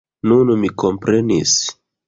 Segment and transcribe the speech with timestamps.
[0.31, 1.57] Nun, mi komprenis.